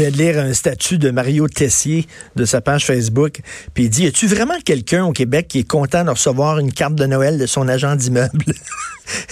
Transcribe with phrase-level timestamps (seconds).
[0.00, 3.40] Viens de lire un statut de Mario Tessier de sa page Facebook.
[3.74, 6.72] Puis il dit, y a-tu vraiment quelqu'un au Québec qui est content de recevoir une
[6.72, 8.46] carte de Noël de son agent d'immeuble?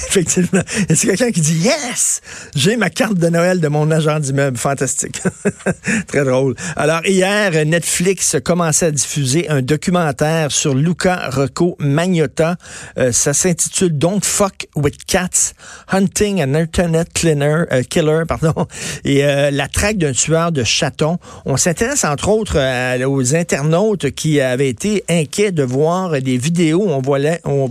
[0.09, 0.63] Effectivement.
[0.89, 2.21] C'est quelqu'un qui dit, yes,
[2.55, 4.57] j'ai ma carte de Noël de mon agent d'immeuble.
[4.57, 5.23] Fantastique.
[6.07, 6.55] Très drôle.
[6.77, 12.57] Alors hier, Netflix commençait à diffuser un documentaire sur Luca Rocco Magnotta.
[12.99, 15.53] Euh, ça s'intitule Don't Fuck with Cats,
[15.93, 18.67] Hunting an Internet Cleaner, euh, Killer, pardon.
[19.05, 21.19] Et euh, la traque d'un tueur de chatons.
[21.45, 22.59] On s'intéresse entre autres
[23.05, 27.67] aux internautes qui avaient été inquiets de voir des vidéos où on voyait, on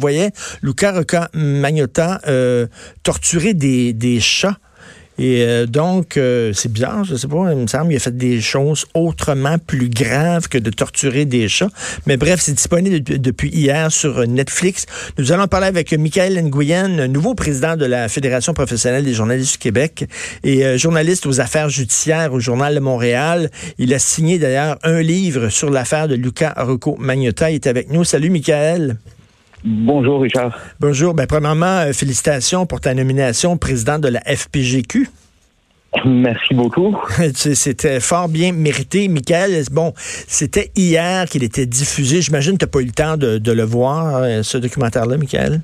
[0.92, 2.67] Rocca Magnotta euh,
[3.03, 4.58] torturer des chats.
[5.20, 8.16] Et euh, donc, euh, c'est bizarre, je sais pas, il me semble qu'il a fait
[8.16, 11.70] des choses autrement plus graves que de torturer des chats.
[12.06, 14.86] Mais bref, c'est disponible depuis, hier sur Netflix.
[15.18, 19.58] Nous allons parler avec Michael Nguyen, nouveau président de la Fédération professionnelle des journalistes du
[19.58, 20.08] Québec
[20.44, 23.50] et euh, journaliste aux affaires judiciaires au Journal de Montréal.
[23.80, 27.50] Il a signé d'ailleurs un livre sur l'affaire de Luca Rocco Magnotta.
[27.50, 28.04] Il est avec nous.
[28.04, 28.98] Salut, Michael.
[29.63, 30.58] Bonjour, Richard.
[30.80, 31.13] Bonjour.
[31.13, 35.09] Ben, premièrement, euh, félicitations pour ta nomination président de la FPGQ.
[36.05, 36.95] Merci beaucoup.
[37.33, 39.08] C'était fort bien mérité.
[39.08, 39.94] Michael, bon,
[40.27, 42.22] c'était hier qu'il était diffusé.
[42.22, 45.17] J'imagine que tu n'as pas eu le temps de, de le voir, euh, ce documentaire-là,
[45.17, 45.61] Michael.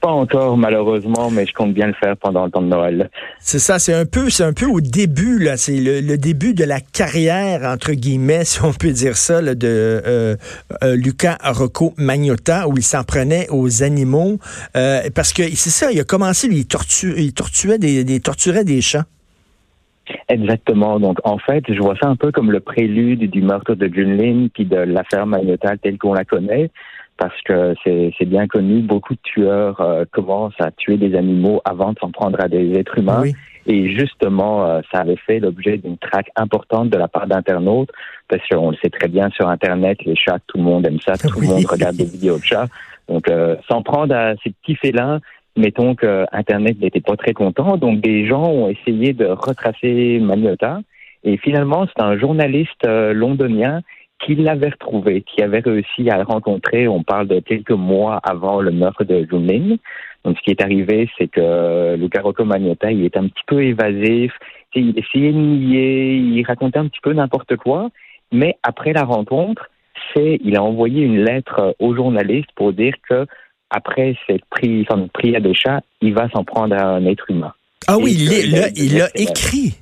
[0.00, 3.10] Pas encore, malheureusement, mais je compte bien le faire pendant le temps de Noël.
[3.38, 5.58] C'est ça, c'est un peu, c'est un peu au début, là.
[5.58, 9.54] C'est le, le début de la carrière, entre guillemets, si on peut dire ça, là,
[9.54, 10.36] de euh,
[10.82, 14.38] euh, Luca Rocco Magnotta, où il s'en prenait aux animaux.
[14.76, 18.80] Euh, parce que c'est ça, il a commencé, il, tortu il des, des, torturait des
[18.80, 19.04] chats.
[20.28, 21.00] Exactement.
[21.00, 24.48] Donc, en fait, je vois ça un peu comme le prélude du meurtre de Junlin
[24.52, 26.70] puis de l'affaire Magnotta telle qu'on la connaît
[27.20, 31.92] parce que c'est bien connu, beaucoup de tueurs euh, commencent à tuer des animaux avant
[31.92, 33.20] de s'en prendre à des êtres humains.
[33.20, 33.34] Oui.
[33.66, 37.90] Et justement, euh, ça avait fait l'objet d'une traque importante de la part d'internautes,
[38.26, 41.12] parce qu'on le sait très bien sur Internet, les chats, tout le monde aime ça,
[41.18, 41.46] tout Oui.
[41.46, 42.68] le monde regarde des vidéos de chats.
[43.06, 45.20] Donc, euh, s'en prendre à ces petits félins,
[45.56, 50.80] mettons que Internet n'était pas très content, donc des gens ont essayé de retracer Magnotta.
[51.22, 53.82] Et finalement, c'est un journaliste euh, londonien
[54.24, 56.88] qui l'avait retrouvé, qui avait réussi à le rencontrer.
[56.88, 59.76] On parle de quelques mois avant le meurtre de Junlin.
[60.24, 63.62] Donc, ce qui est arrivé, c'est que Luca Rocco Magnotta, il était un petit peu
[63.62, 64.32] évasif.
[64.74, 67.90] Il essayait de nier, il racontait un petit peu n'importe quoi.
[68.30, 69.70] Mais après la rencontre,
[70.14, 73.26] c'est, il a envoyé une lettre au journaliste pour dire que
[73.70, 77.30] après cette prise, enfin, pris à des chats, il va s'en prendre à un être
[77.30, 77.52] humain.
[77.86, 79.74] Ah oui, il a- il écrit.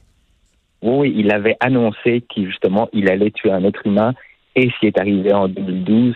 [0.82, 4.14] Oui, il avait annoncé qu'il justement il allait tuer un être humain
[4.54, 6.14] et ce qui est arrivé en 2012,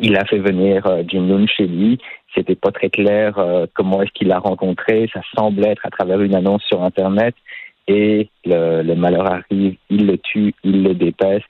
[0.00, 1.98] il a fait venir euh, Jim chez lui.
[2.34, 5.08] C'était pas très clair euh, comment est-ce qu'il l'a rencontré.
[5.12, 7.34] Ça semblait être à travers une annonce sur Internet
[7.86, 9.76] et le, le malheur arrive.
[9.90, 11.42] Il le tue, il le dépaisse,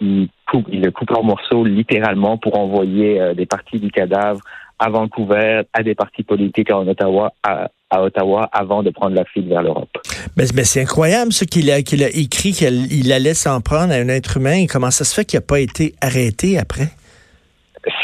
[0.00, 4.40] il coupe, il le coupe en morceaux littéralement pour envoyer euh, des parties du cadavre
[4.80, 9.24] à Vancouver, à des partis politiques en Ottawa, à, à Ottawa, avant de prendre la
[9.24, 9.96] fuite vers l'Europe.
[10.36, 13.92] Mais, mais c'est incroyable ce qu'il a, qu'il a écrit, qu'il il allait s'en prendre
[13.92, 14.62] à un être humain.
[14.64, 16.88] Et comment ça se fait qu'il n'a pas été arrêté après?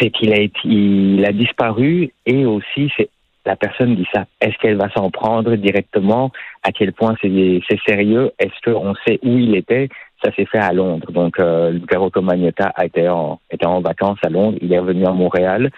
[0.00, 3.10] c'est qu'il a été, il a disparu et aussi c'est
[3.44, 4.25] la personne dit ça.
[4.41, 6.32] Est-ce qu'elle va s'en prendre directement?
[6.65, 8.32] À quel point c'est c'est sérieux?
[8.41, 9.88] Est-ce qu'on sait où il était?
[10.25, 11.12] Ça s'est fait à Londres.
[11.12, 14.59] Donc, euh, Luca Rocco Magnotta été en, était en vacances à Londres.
[14.60, 15.70] Il est revenu à Montréal.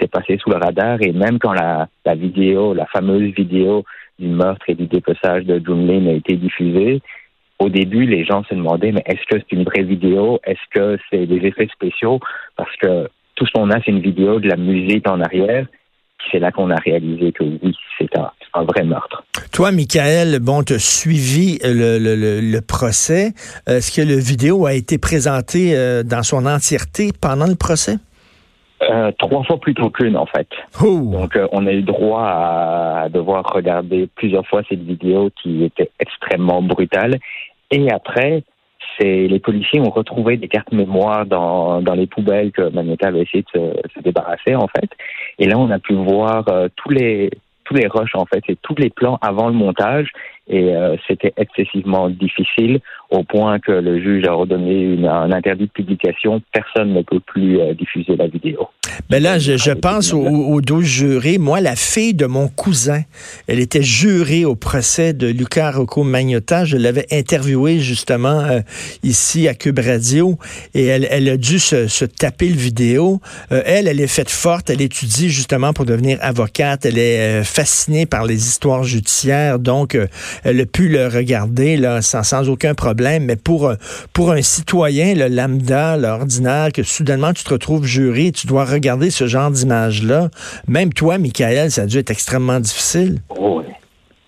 [0.00, 3.84] C'est passé sous le radar et même quand la, la vidéo, la fameuse vidéo
[4.18, 7.02] du meurtre et du dépeçage de Junlin a été diffusée,
[7.60, 10.40] au début, les gens se demandaient, mais est-ce que c'est une vraie vidéo?
[10.44, 12.18] Est-ce que c'est des effets spéciaux?
[12.56, 15.66] Parce que tout ce qu'on a, c'est une vidéo de la musique en arrière.
[16.30, 19.24] C'est là qu'on a réalisé que oui, c'est un, un, vrai meurtre.
[19.52, 23.32] Toi, Michael, bon, tu as suivi le, le, le, le procès.
[23.66, 27.96] Est-ce que le vidéo a été présenté euh, dans son entièreté pendant le procès?
[28.82, 30.48] Euh, trois fois plutôt qu'une, en fait.
[30.80, 35.90] Donc, euh, on a eu droit à, devoir regarder plusieurs fois cette vidéo qui était
[35.98, 37.18] extrêmement brutale.
[37.70, 38.42] Et après,
[38.98, 43.22] c'est les policiers ont retrouvé des cartes mémoire dans, dans les poubelles que Magnotta avait
[43.22, 44.90] essayé de se, se, débarrasser, en fait.
[45.38, 47.30] Et là, on a pu voir euh, tous les
[47.64, 50.10] tous les rushs, en fait, et tous les plans avant le montage.
[50.50, 52.80] Et euh, c'était excessivement difficile
[53.10, 56.42] au point que le juge a redonné un interdit de publication.
[56.52, 58.68] Personne ne peut plus euh, diffuser la vidéo.
[59.08, 61.38] Ben là, je, pense aux, aux 12 jurés.
[61.38, 63.02] Moi, la fille de mon cousin,
[63.46, 66.64] elle était jurée au procès de Luca Rocco Magnotta.
[66.64, 68.60] Je l'avais interviewée justement euh,
[69.04, 70.36] ici à Cube Radio
[70.74, 73.20] et elle, elle a dû se, taper le vidéo.
[73.50, 74.68] elle, elle est faite forte.
[74.70, 76.86] Elle étudie justement pour devenir avocate.
[76.86, 79.60] Elle est fascinée par les histoires judiciaires.
[79.60, 79.96] Donc,
[80.44, 83.24] elle a pu le regarder là, sans, aucun problème.
[83.24, 83.72] Mais pour,
[84.12, 89.10] pour un citoyen, le lambda, l'ordinaire, que soudainement tu te retrouves juré, tu dois regarder
[89.10, 90.28] ce genre d'image-là.
[90.68, 93.18] Même toi, Michael, ça a dû être extrêmement difficile.
[93.38, 93.64] Oui.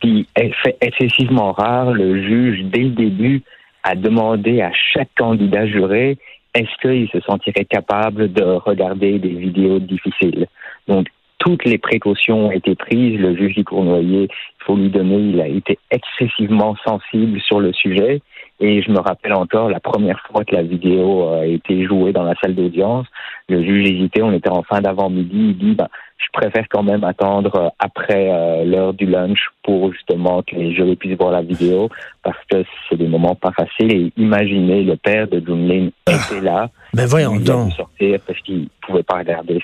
[0.01, 3.43] Puis, fait excessivement rare, le juge, dès le début,
[3.85, 6.19] a demandé à chaque candidat juré
[6.55, 10.47] est-ce qu'il se sentirait capable de regarder des vidéos difficiles?
[10.87, 11.07] Donc,
[11.39, 13.19] toutes les précautions ont été prises.
[13.19, 14.29] Le juge du Cournoyer,
[14.67, 18.21] faut lui donner, il a été excessivement sensible sur le sujet.
[18.61, 22.23] Et je me rappelle encore la première fois que la vidéo a été jouée dans
[22.23, 23.07] la salle d'audience,
[23.49, 25.89] le juge hésitait, on était en fin d'avant-midi, il dit ben,
[26.23, 30.97] je préfère quand même attendre après euh, l'heure du lunch pour justement que les jurés
[30.97, 31.89] puissent voir la vidéo
[32.23, 33.93] parce que c'est des moments pas faciles.
[33.93, 36.13] Et imaginez, le père de Junlin ah.
[36.13, 36.71] était là.
[36.95, 37.73] Mais ben voyons il donc.
[37.73, 39.61] sortir parce qu'il pouvait pas regarder.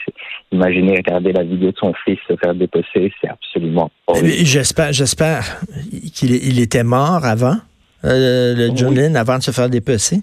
[0.51, 4.29] Imaginez regarder la vidéo de son fils se faire dépecer, c'est absolument horrible.
[4.45, 5.61] J'espère, j'espère
[6.15, 7.57] qu'il il était mort avant,
[8.05, 10.23] euh, le Junlin, avant de se faire dépecer.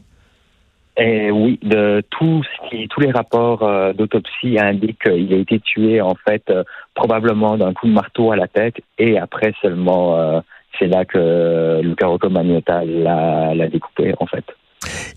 [0.97, 5.59] Et oui, de tout ce qui, tous les rapports euh, d'autopsie indiquent qu'il a été
[5.59, 6.63] tué en fait euh,
[6.93, 10.39] probablement d'un coup de marteau à la tête et après seulement euh,
[10.79, 14.45] c'est là que Luca Rocco Magnotta l'a découpé en fait.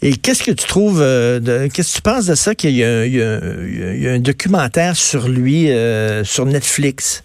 [0.02, 4.12] Et qu'est-ce que tu trouves, qu'est-ce que tu penses de ça qu'il y, y, a
[4.12, 5.68] un documentaire sur lui
[6.22, 7.24] sur Netflix?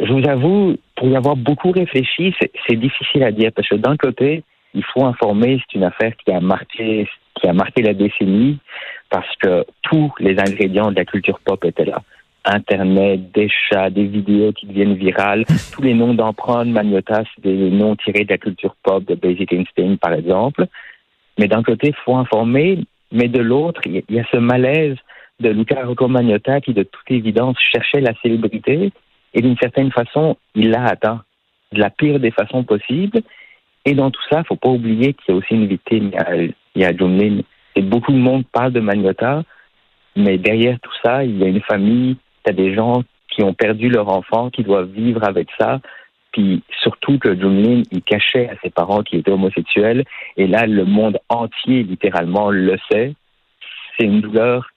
[0.00, 3.96] Je vous avoue, pour y avoir beaucoup réfléchi, c'est difficile à dire parce que d'un
[3.96, 4.44] côté,
[4.76, 5.60] il faut informer.
[5.60, 8.58] C'est une affaire qui a marqué, qui a marqué la décennie
[9.10, 12.02] parce que tous les ingrédients de la culture pop étaient là.
[12.44, 16.68] Internet, des chats, des vidéos qui deviennent virales, tous les noms d'empreintes,
[17.34, 20.66] c'est des noms tirés de la culture pop, de Basic Instinct par exemple.
[21.38, 22.78] Mais d'un côté, il faut informer,
[23.10, 24.96] mais de l'autre, il y a ce malaise
[25.40, 28.92] de Luca Rocco Magnotta qui, de toute évidence, cherchait la célébrité
[29.34, 31.22] et d'une certaine façon, il l'a atteint
[31.72, 33.20] de la pire des façons possibles.
[33.86, 36.10] Et dans tout ça, il faut pas oublier qu'il y a aussi une victime.
[36.74, 37.42] Il y a, John
[37.76, 39.44] Et beaucoup de monde parle de Magnota,
[40.16, 43.44] mais derrière tout ça, il y a une famille, il y a des gens qui
[43.44, 45.80] ont perdu leur enfant, qui doivent vivre avec ça.
[46.32, 50.04] Puis surtout que John Lin, il cachait à ses parents qu'il était homosexuel.
[50.36, 53.14] Et là, le monde entier, littéralement, le sait.
[53.96, 54.68] C'est une douleur.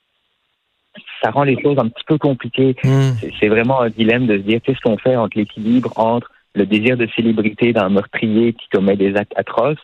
[1.24, 2.76] Ça rend les choses un petit peu compliquées.
[2.84, 3.14] Hmm.
[3.40, 6.98] C'est vraiment un dilemme de se dire qu'est-ce qu'on fait entre l'équilibre entre le désir
[6.98, 9.80] de célébrité d'un meurtrier qui commet des actes atroces,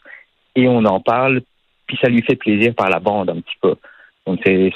[0.55, 1.41] et on en parle,
[1.87, 3.75] puis ça lui fait plaisir par la bande un petit peu.
[4.25, 4.71] Donc c'est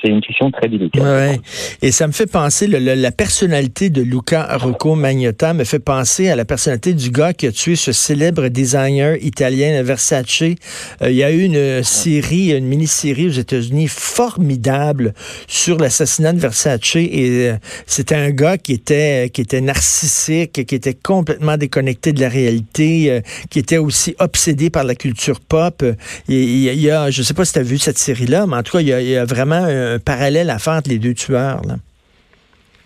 [0.00, 1.02] c'est une question très délicate.
[1.02, 1.40] Ouais.
[1.82, 6.36] Et ça me fait penser, la personnalité de Luca Rocco Magnotta me fait penser à
[6.36, 10.42] la personnalité du gars qui a tué ce célèbre designer italien Versace.
[10.42, 15.14] Euh, il y a eu une série, une mini-série aux États-Unis formidable
[15.46, 16.96] sur l'assassinat de Versace.
[16.96, 17.56] Et euh,
[17.86, 23.10] c'était un gars qui était, qui était narcissique, qui était complètement déconnecté de la réalité,
[23.10, 25.82] euh, qui était aussi obsédé par la culture pop.
[25.82, 25.94] Et,
[26.28, 28.72] il y a, je sais pas si tu as vu cette série-là, mais en tout
[28.72, 31.62] cas, il y a, vraiment parallèle à faire entre les deux tueurs.
[31.66, 31.76] Là.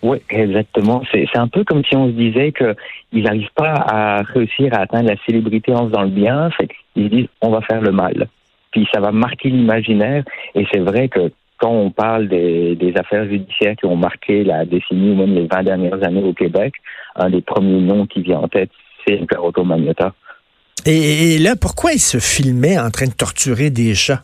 [0.03, 1.01] Oui, exactement.
[1.11, 5.07] C'est un peu comme si on se disait qu'ils n'arrivent pas à réussir à atteindre
[5.07, 6.49] la célébrité en faisant le bien.
[6.93, 8.27] Qu'ils disent on va faire le mal.
[8.71, 10.25] Puis ça va marquer l'imaginaire.
[10.55, 15.11] Et c'est vrai que quand on parle des, affaires judiciaires qui ont marqué la décennie
[15.11, 16.73] ou même les 20 dernières années au Québec,
[17.15, 18.71] un des premiers noms qui vient en tête,
[19.07, 20.13] c'est Caroto Magnota.
[20.85, 24.23] Et, et là, pourquoi il se filmait en train de torturer des chats?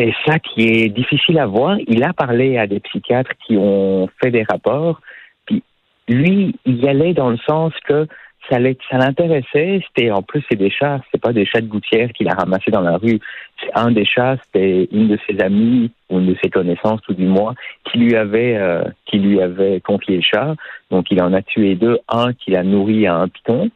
[0.00, 1.76] C'est ça qui est difficile à voir.
[1.86, 5.00] Il a parlé à des psychiatres qui ont fait des rapports.
[5.44, 5.62] Puis
[6.08, 8.06] lui, il y allait dans le sens que
[8.48, 9.80] ça, l'intéressait.
[9.86, 12.70] C'était en plus c'est des chats, c'est pas des chats de gouttière qu'il a ramassés
[12.70, 13.20] dans la rue.
[13.60, 17.14] C'est un des chats, c'était une de ses amies ou une de ses connaissances tout
[17.14, 17.54] du moins
[17.84, 20.56] qui lui avait euh, qui lui avait confié le chat.
[20.90, 23.70] Donc il en a tué deux, un qu'il a nourri à un piton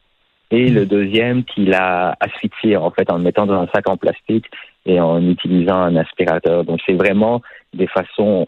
[0.51, 3.97] et le deuxième qu'il a asphyxié en fait en le mettant dans un sac en
[3.97, 4.47] plastique
[4.87, 6.65] et en utilisant un aspirateur.
[6.65, 8.47] Donc c'est vraiment des façons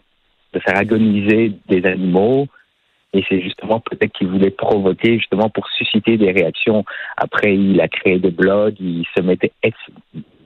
[0.53, 2.47] de faire agoniser des animaux
[3.13, 6.83] et c'est justement peut-être qu'il voulait provoquer justement pour susciter des réactions.
[7.15, 9.51] Après, il a créé des blogs, il se mettait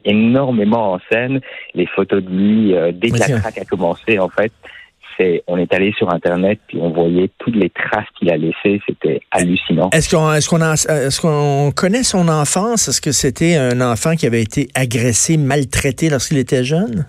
[0.06, 1.42] énormément en scène.
[1.74, 4.52] Les photos de lui, euh, dès que la traque a commencé, en fait,
[5.18, 8.82] c'est, on est allé sur Internet puis on voyait toutes les traces qu'il a laissées.
[8.88, 9.90] C'était hallucinant.
[9.92, 12.88] Est-ce qu'on, est-ce qu'on, est-ce qu'on connaît son enfance?
[12.88, 17.06] Est-ce que c'était un enfant qui avait été agressé, maltraité lorsqu'il était jeune?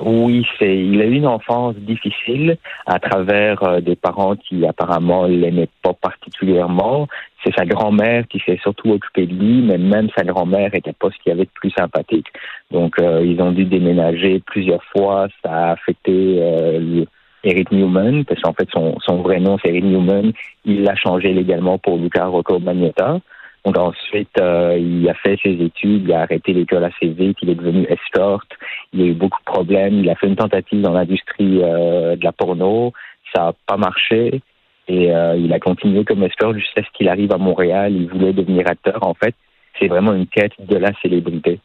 [0.00, 5.26] Oui, c'est, il a eu une enfance difficile à travers euh, des parents qui apparemment
[5.26, 7.08] l'aimaient pas particulièrement.
[7.42, 11.08] C'est sa grand-mère qui s'est surtout occupée de lui, mais même sa grand-mère était pas
[11.10, 12.26] ce qu'il y avait de plus sympathique.
[12.70, 15.26] Donc, euh, ils ont dû déménager plusieurs fois.
[15.44, 17.04] Ça a affecté euh,
[17.44, 20.32] Eric Newman, parce qu'en fait, son, son vrai nom, c'est Eric Newman.
[20.64, 23.20] Il l'a changé légalement pour Luca Rocco Magneta.
[23.64, 27.50] Donc ensuite, euh, il a fait ses études, il a arrêté l'école assez vite, il
[27.50, 28.50] est devenu escorte,
[28.92, 32.24] il a eu beaucoup de problèmes, il a fait une tentative dans l'industrie euh, de
[32.24, 32.92] la porno,
[33.34, 34.40] ça n'a pas marché
[34.86, 38.32] et euh, il a continué comme escorte jusqu'à ce qu'il arrive à Montréal, il voulait
[38.32, 39.34] devenir acteur en fait.
[39.78, 41.60] C'est vraiment une quête de la célébrité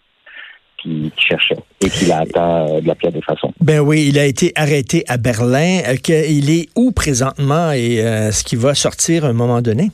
[0.83, 3.51] qu'il cherchait et qu'il a atteint de la pire des façons.
[3.61, 5.79] Ben oui, il a été arrêté à Berlin.
[6.07, 9.89] il est où présentement et est-ce qu'il va sortir à un moment donné?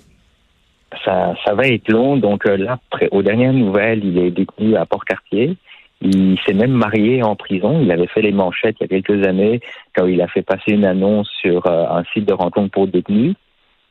[1.03, 2.17] ça, ça va être long.
[2.17, 2.79] Donc euh, là,
[3.11, 5.55] aux dernières nouvelles, il est détenu à Port-Cartier.
[6.01, 7.81] Il s'est même marié en prison.
[7.81, 9.59] Il avait fait les manchettes il y a quelques années
[9.95, 13.35] quand il a fait passer une annonce sur euh, un site de rencontre pour détenus.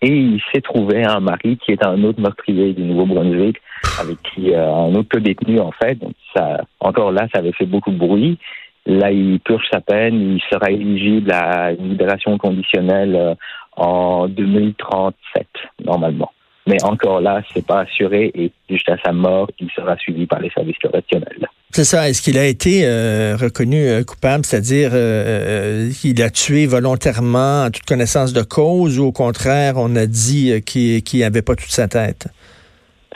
[0.01, 3.61] Et il s'est trouvé un mari qui est un autre meurtrier du Nouveau-Brunswick,
[4.01, 5.97] avec qui euh, un autre détenu en fait.
[5.97, 8.39] Donc ça, encore là, ça avait fait beaucoup de bruit.
[8.87, 10.37] Là, il purge sa peine.
[10.37, 13.37] Il sera éligible à une libération conditionnelle
[13.77, 15.47] en 2037
[15.85, 16.33] normalement.
[16.69, 20.51] Mais encore là, c'est pas assuré et jusqu'à sa mort, il sera suivi par les
[20.51, 21.49] services correctionnels.
[21.71, 22.11] C'est ça.
[22.11, 27.71] Est-ce qu'il a été euh, reconnu euh, coupable, c'est-à-dire euh, qu'il a tué volontairement en
[27.71, 31.89] toute connaissance de cause, ou au contraire, on a dit qu'il n'avait pas toute sa
[31.89, 32.29] tête?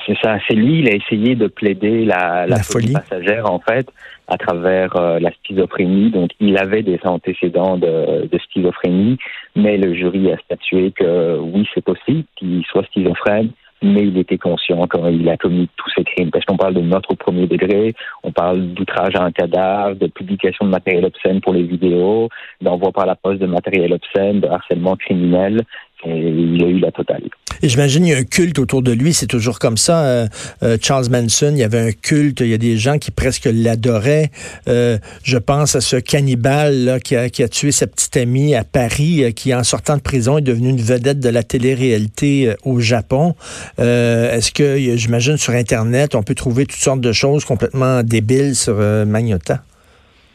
[0.07, 0.39] C'est ça.
[0.49, 2.93] C'est lui, il a essayé de plaider la, la, folie.
[2.93, 3.89] passagère, en fait,
[4.29, 6.11] à travers la schizophrénie.
[6.11, 9.19] Donc, il avait des antécédents de, de, schizophrénie,
[9.55, 13.51] mais le jury a statué que oui, c'est possible qu'il soit schizophrène,
[13.83, 16.31] mais il était conscient quand il a commis tous ces crimes.
[16.31, 20.67] Parce qu'on parle de au premier degré, on parle d'outrage à un cadavre, de publication
[20.67, 22.29] de matériel obscène pour les vidéos,
[22.61, 25.63] d'envoi par la poste de matériel obscène, de harcèlement criminel.
[26.05, 27.23] Et il a eu la totale.
[27.63, 30.05] Et j'imagine il y a un culte autour de lui, c'est toujours comme ça.
[30.05, 30.27] Euh,
[30.65, 33.49] euh, Charles Manson, il y avait un culte, il y a des gens qui presque
[33.53, 34.31] l'adoraient.
[34.67, 39.33] Euh, je pense à ce cannibale là, qui, a, tué sa petite amie à Paris,
[39.35, 43.35] qui en sortant de prison est devenu une vedette de la télé-réalité au Japon.
[43.79, 48.75] Est-ce que, j'imagine, sur Internet, on peut trouver toutes sortes de choses complètement débiles sur
[49.07, 49.63] Magnota?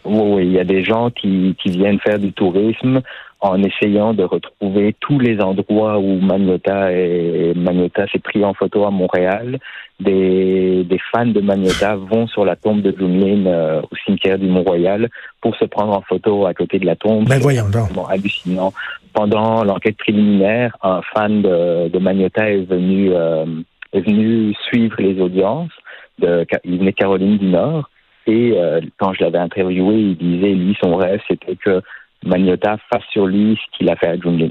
[0.06, 3.02] Oui, il y a des gens qui viennent faire du tourisme
[3.40, 8.86] en essayant de retrouver tous les endroits où Magnota et Magnota s'est pris en photo
[8.86, 9.60] à Montréal.
[10.00, 14.48] Des, des fans de Magnota vont sur la tombe de Bloomlin euh, au cimetière du
[14.48, 15.10] Mont-Royal
[15.42, 17.28] pour se prendre en photo à côté de la tombe.
[17.28, 17.90] Ben voyons donc.
[18.10, 18.74] hallucinant.
[19.14, 23.46] Pendant l'enquête préliminaire, un fan de, de Magnota est venu euh,
[23.94, 25.72] est venu suivre les audiences.
[26.20, 27.90] De, il venait de Caroline du Nord.
[28.28, 31.82] Et euh, quand je l'avais interviewé, il disait, lui, son rêve, c'était que
[32.24, 34.50] Magnota fasse sur lui ce qu'il a fait à Junlin.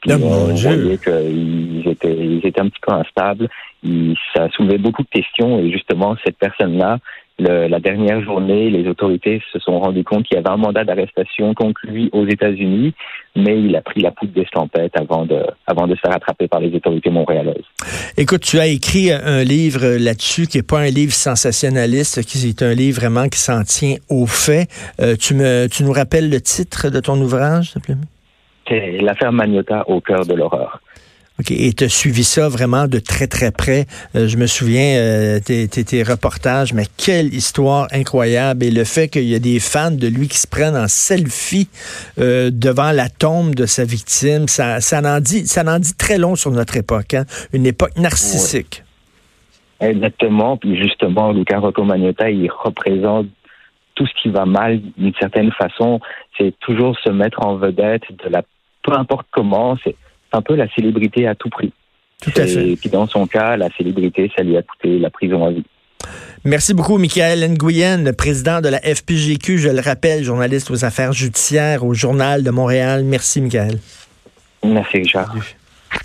[0.00, 3.48] Puis oh, on voyait qu'ils étaient, ils étaient un petit peu instables.
[3.82, 6.98] Il, ça soulevait beaucoup de questions et justement, cette personne-là,
[7.38, 11.52] la dernière journée, les autorités se sont rendues compte qu'il y avait un mandat d'arrestation
[11.54, 12.94] contre lui aux États-Unis,
[13.34, 16.60] mais il a pris la poudre d'estampette avant de, avant de se faire attraper par
[16.60, 17.64] les autorités montréalaises.
[18.16, 22.62] Écoute, tu as écrit un livre là-dessus qui n'est pas un livre sensationnaliste, qui est
[22.62, 24.68] un livre vraiment qui s'en tient aux faits.
[25.00, 27.96] Euh, tu, me, tu nous rappelles le titre de ton ouvrage, s'il te plaît?
[28.68, 30.80] C'est l'affaire Magnota au cœur de l'horreur.
[31.50, 33.84] Et tu as suivi ça vraiment de très, très près.
[34.14, 38.64] Euh, je me souviens, euh, tes, tes, reportages, mais quelle histoire incroyable.
[38.64, 41.68] Et le fait qu'il y a des fans de lui qui se prennent en selfie
[42.18, 46.16] euh, devant la tombe de sa victime, ça, ça, en, dit, ça en dit très
[46.16, 47.12] long sur notre époque.
[47.12, 47.24] Hein?
[47.52, 48.82] Une époque narcissique.
[49.80, 50.56] Exactement.
[50.56, 53.26] Puis justement, Luca Rocco Magnotta, il représente
[53.94, 56.00] tout ce qui va mal d'une certaine façon.
[56.38, 58.42] C'est toujours se mettre en vedette de la
[58.82, 59.76] peu importe comment.
[59.84, 59.96] C'est
[60.32, 61.72] un peu la célébrité à tout prix.
[62.22, 62.70] Tout à fait.
[62.70, 65.64] Et puis dans son cas, la célébrité, ça lui a coûté la prison à vie.
[66.44, 71.84] Merci beaucoup, Michael Nguyen, président de la FPGQ, je le rappelle, journaliste aux affaires judiciaires
[71.84, 73.02] au Journal de Montréal.
[73.04, 73.78] Merci, Michael.
[74.64, 75.34] Merci, Richard.